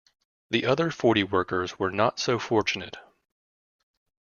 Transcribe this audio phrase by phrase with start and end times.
[0.49, 2.97] The other forty workers were not so fortunate.